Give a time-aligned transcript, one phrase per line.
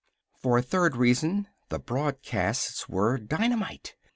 [0.41, 3.93] For a third reason, the broadcasts were dynamite.